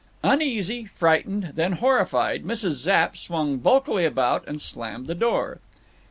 [0.23, 2.71] Uneasy, frightened, then horrified, Mrs.
[2.71, 5.59] Zapp swung bulkily about and slammed the door.